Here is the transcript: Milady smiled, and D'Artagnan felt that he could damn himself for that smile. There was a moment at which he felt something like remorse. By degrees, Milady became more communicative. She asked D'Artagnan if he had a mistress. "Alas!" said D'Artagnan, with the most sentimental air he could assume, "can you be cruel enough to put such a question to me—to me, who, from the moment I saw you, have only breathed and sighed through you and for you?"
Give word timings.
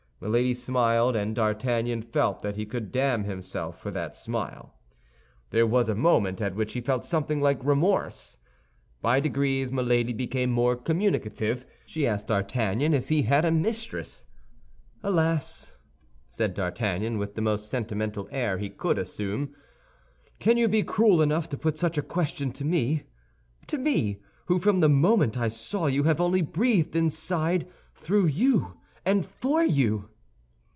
Milady 0.23 0.53
smiled, 0.53 1.15
and 1.15 1.35
D'Artagnan 1.35 2.03
felt 2.03 2.43
that 2.43 2.55
he 2.55 2.63
could 2.63 2.91
damn 2.91 3.23
himself 3.23 3.79
for 3.81 3.89
that 3.89 4.15
smile. 4.15 4.71
There 5.49 5.65
was 5.65 5.89
a 5.89 5.95
moment 5.95 6.43
at 6.43 6.53
which 6.53 6.73
he 6.73 6.79
felt 6.81 7.03
something 7.03 7.41
like 7.41 7.65
remorse. 7.65 8.37
By 9.01 9.19
degrees, 9.19 9.71
Milady 9.71 10.13
became 10.13 10.51
more 10.51 10.75
communicative. 10.75 11.65
She 11.87 12.05
asked 12.05 12.27
D'Artagnan 12.27 12.93
if 12.93 13.09
he 13.09 13.23
had 13.23 13.45
a 13.45 13.51
mistress. 13.51 14.25
"Alas!" 15.01 15.75
said 16.27 16.53
D'Artagnan, 16.53 17.17
with 17.17 17.33
the 17.33 17.41
most 17.41 17.67
sentimental 17.71 18.27
air 18.29 18.59
he 18.59 18.69
could 18.69 18.99
assume, 18.99 19.55
"can 20.37 20.55
you 20.55 20.67
be 20.67 20.83
cruel 20.83 21.23
enough 21.23 21.49
to 21.49 21.57
put 21.57 21.79
such 21.79 21.97
a 21.97 22.03
question 22.03 22.51
to 22.51 22.63
me—to 22.63 23.77
me, 23.79 24.19
who, 24.45 24.59
from 24.59 24.81
the 24.81 24.89
moment 24.89 25.35
I 25.35 25.47
saw 25.47 25.87
you, 25.87 26.03
have 26.03 26.21
only 26.21 26.43
breathed 26.43 26.95
and 26.95 27.11
sighed 27.11 27.67
through 27.95 28.27
you 28.27 28.77
and 29.03 29.25
for 29.25 29.63
you?" 29.63 30.07